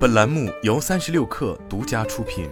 [0.00, 2.48] 本栏目由三十六氪独家出品。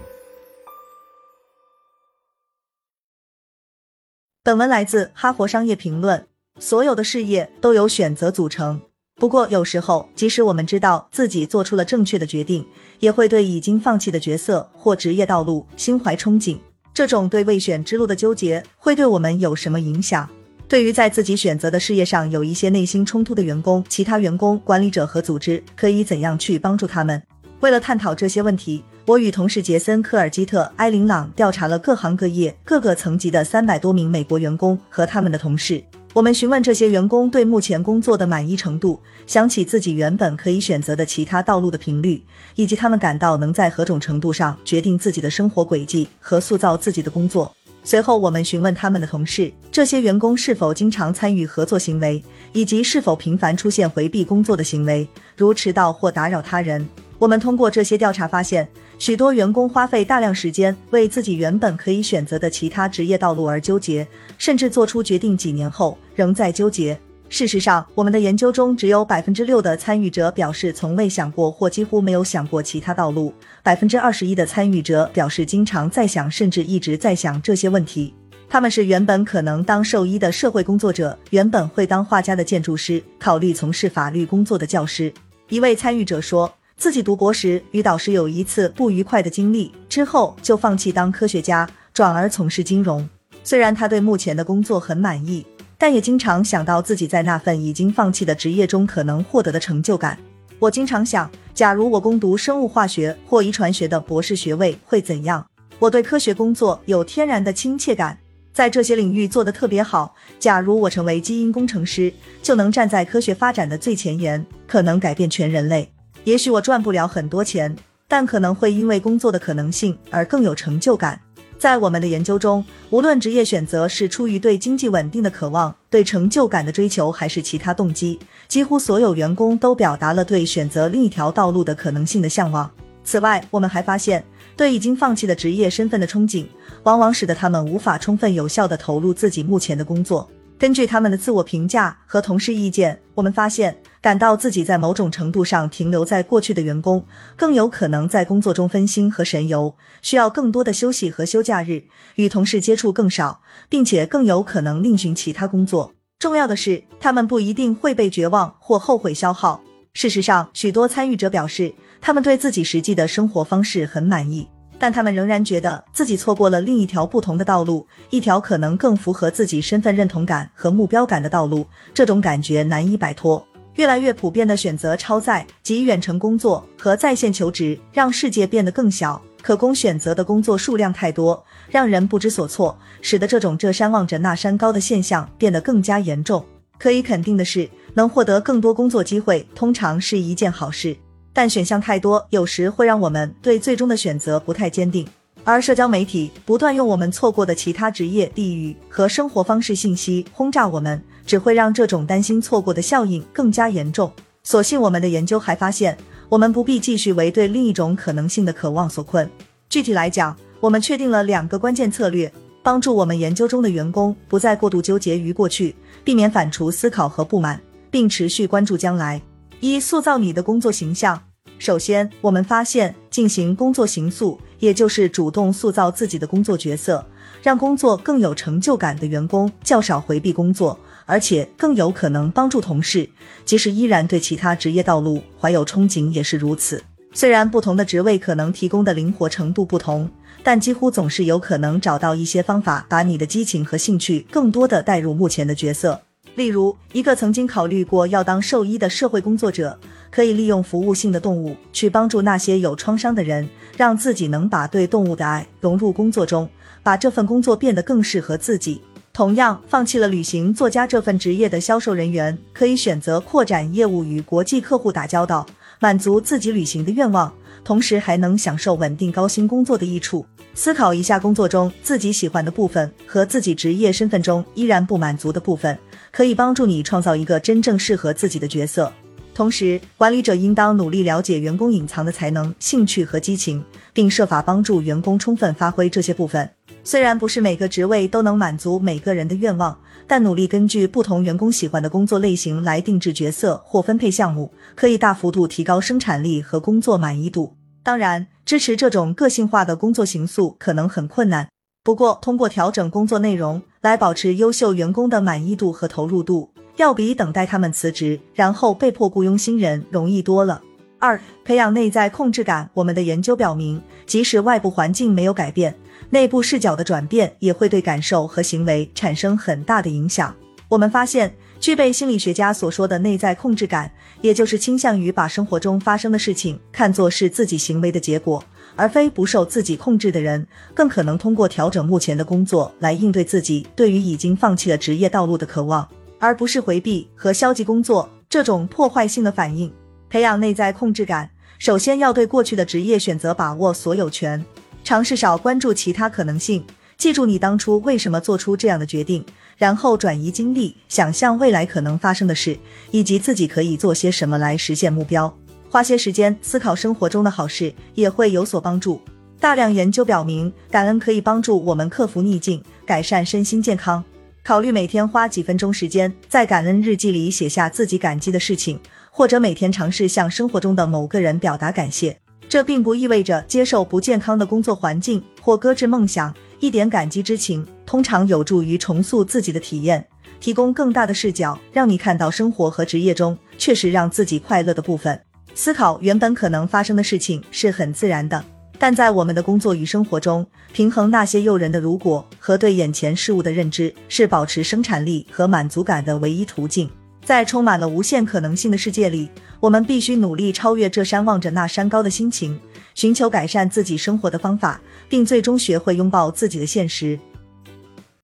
[4.45, 6.21] 本文来自《哈佛商业评论》。
[6.61, 8.79] 所有的事业都由选择组成，
[9.14, 12.66] 不过有时候，即使我们知道自己做出了正确的决定，
[13.01, 16.58] 也会对已经放弃的角色或职业道路心怀憧憬。
[16.92, 20.28] 这种对未选之路的纠结，会对我们有什么影响？
[20.68, 27.22] 对于在自己选择的事业上有一些内心冲突的员工，其他员工、管理者和组织可以怎样去帮助他们？
[27.61, 35.82] 为了探讨这些问题，我与同事杰森·科尔基特、埃琳·朗调查了各行各业、各个层级的三百多名美国员工和他们的同事。
[36.15, 42.23] 我们询问这些员工对目前工作的满意程度，想起自己原本可以选择的其他道路的频率，
[42.55, 47.52] 以及他们感到能在何种程度上决定自己的生活轨迹和塑造自己的工作。
[47.82, 56.88] 随后，我们询问他们的同事，这些员工是否经常参与合作行为，以及是否频繁出现回避工作的行为，如迟到或打扰他人。
[57.18, 58.68] 我们通过这些调查发现，
[58.98, 64.06] 许多员工花费大量时间为自己原本可以选择的其他职业道路而纠结，
[64.39, 66.98] 甚至做出决定几年后仍在纠结。
[67.28, 78.15] 事实上，我们的研究中只有百分之六的参与者表示从未想过或几乎没有想过其他道路，百分之二十一的参与者表示经常在想，甚至一直在想这些问题。
[78.48, 85.12] 他们是原本可能当兽医的社会工作者，原本会当画家的建筑师，考虑从事法律工作的教师。
[85.50, 93.07] 一位参与者说自己读博时与导师有一次不愉快的经历，之后就放弃当科学家，转而从事金融。
[93.45, 95.45] 虽然他对目前的工作很满意。
[95.81, 100.19] 但也经常想到自己在那份已经放弃的职业中可能获得的成就感。
[100.59, 105.47] 我经常想，假如我攻读生物化学或遗传学的博士学位会怎样？
[105.79, 108.19] 我对科学工作有天然的亲切感，
[108.53, 110.17] 在这些领域做得特别好。
[110.41, 112.12] 假如我成为基因工程师，
[112.43, 115.89] 就能站在科学发展的最前沿，可能改变全人类。
[116.29, 117.75] 也许我赚不了很多钱，
[118.07, 121.19] 但可能会因为工作的可能性而更有成就感。
[121.59, 132.71] 在我们的研究中，无论职业选择是出于对经济稳定的渴望、对成就感的追求，还是其他动机，几乎所有员工都表达了对选择另一条道路的可能性的向往。
[133.03, 134.22] 此外，我们还发现，
[134.55, 136.45] 对已经放弃的职业身份的憧憬，
[136.83, 140.28] 往往使得他们无法充分有效地投入自己目前的工作。
[140.59, 147.04] 根据他们的自我评价和同事意见，我们发现，感到自己在某种程度上停留在过去的员工，
[147.36, 155.92] 更有可能在工作中分心和神游，需要更多的休息和休假日，与同事接触更少，并且更有可能另寻其他工作。
[156.19, 159.60] 重要的是，他们不一定会被绝望或后悔消耗。
[159.94, 164.48] 事实上，许多参与者表示，他们对自己实际的生活方式很满意。
[164.80, 171.66] 但他们仍然觉得自己错过了另一条不同的道路，一条可能更符合自己身份认同感和目标感的道路。
[171.92, 173.44] 这种感觉难以摆脱。
[173.78, 186.44] 越来越普遍的选择超载及远程工作和在线求职，让世界变得更小，可供选择的工作数量太多，让人不知所措，使得这种这山望着那山高的现象变得更加严重。
[186.77, 190.97] 可以肯定的是，能获得更多工作机会，通常是一件好事。
[191.33, 195.06] 但选项太多，有时会让我们对最终的选择不太坚定。
[195.48, 204.12] 而社交媒体不断用我们错过的其他职业、地域和生活方式信息轰炸我们，只会让这种担心错过的效应更加严重。
[204.42, 205.97] 所幸我们的研究还发现，
[206.28, 209.26] 我们不必继续为对另一种可能性的渴望所困。
[209.70, 212.30] 具体来讲，我们确定了两个关键策略，
[212.62, 217.59] 帮助我们研究中的员工不再过度纠结于过去，避免反刍思考和不满，
[217.91, 219.19] 并持续关注将来。
[219.60, 221.19] 一、塑造你的工作形象。
[221.59, 227.05] 首先，我们发现进行工作形塑，也就是主动塑造自己的工作角色，
[227.43, 233.09] 让工作更有成就感的员工较少回避工作，而且更有可能帮助同事，
[233.45, 236.83] 即使依然对其他职业道路怀有憧憬也是如此。
[237.13, 240.11] 虽然不同的职位可能提供的灵活程度不同，
[240.43, 246.03] 但几乎总是有可能找到一些方法，把你的激情和兴趣更多的带入目前的角色。
[246.38, 249.76] 例如，一个曾经考虑过要当兽医的社会工作者，
[250.09, 256.48] 可以利用服务性的动物去帮助那些有创伤的人，让自己能把对动物的爱融入工作中，
[256.80, 258.80] 把这份工作变得更适合自己。
[259.12, 265.44] 同样，放弃了旅行作家这份职业的销售人员，可以选择扩展业务，与国际客户打交道，
[265.80, 267.32] 满足自己旅行的愿望。
[267.68, 270.24] 同时还能享受稳定高薪工作的益处。
[270.54, 275.78] 思考一下工作中自己喜欢的部分和自己职业身份中依然不满足的部分，
[276.10, 278.90] 可以帮助你创造一个真正适合自己的角色。
[279.34, 283.62] 同时，管理者应当努力了解员工隐藏的才能、兴趣和激情，
[283.92, 286.48] 并设法帮助员工充分发挥这些部分。
[286.82, 297.57] 虽然不是每个职位都能满足每个人的愿望，但努力根据不同员工喜欢的工作类型来定制角色或分配项目，可以大幅度提高生产力和工作满意度。
[297.88, 301.49] 当然，支持这种个性化的工作形塑可能很困难。
[301.82, 310.61] 不过，通过调整工作内容来保持优秀员工的满意度和投入度，要比等待他们辞职然后被迫雇佣新人容易多了。
[310.99, 312.69] 二、培养内在控制感。
[312.75, 315.75] 我们的研究表明，即使外部环境没有改变，
[316.11, 320.37] 内部视角的转变也会对感受和行为产生很大的影响。
[320.68, 328.44] 我们发现，具备心理学家所说的内在控制感，也就是倾向于把生活中发生的事情看作是自己行为的结果，
[328.76, 335.88] 而非不受自己控制的人，更可能通过调整目前的工作来应对自己对于已经放弃了职业道路的渴望，
[336.18, 339.72] 而不是回避和消极工作这种破坏性的反应。
[340.10, 344.44] 培养内在控制感，首先要对过去的职业选择把握所有权，
[344.84, 346.62] 尝试少关注其他可能性，
[346.98, 349.24] 记住你当初为什么做出这样的决定，
[349.56, 352.58] 然后转移精力，想象未来可能发生的事，
[352.90, 355.32] 以及自己可以做些什么来实现目标。
[355.70, 359.00] 花些时间思考生活中的好事，也会有所帮助。
[359.38, 364.04] 大量研究表明，感恩可以帮助我们克服逆境，改善身心健康。
[364.42, 368.80] 考虑每天花几分钟时间，在感恩日记里写下自己感激的事情。
[369.10, 372.18] 或者每天尝试向生活中的某个人表达感谢，
[372.48, 376.34] 这并不意味着接受不健康的工作环境或搁置梦想。
[376.60, 380.06] 一点感激之情通常有助于重塑自己的体验，
[380.40, 385.20] 提供更大的视角，让你看到生活和职业中确实让自己快乐的部分。
[385.55, 388.44] 思考原本可能发生的事情是很自然的，
[388.78, 396.88] 但在我们的工作与生活中，平衡那些诱人的如果和对眼前事物的认知，是保持生产力和满足感的唯一途径。
[397.24, 399.28] 在充满了无限可能性的世界里，
[399.60, 402.58] 我们必须努力超越这山望着那山高的心情，
[402.94, 407.18] 寻求改善自己生活的方法，并最终学会拥抱自己的现实。